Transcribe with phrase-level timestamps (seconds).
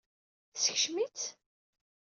[0.53, 1.23] Teskcem-itt?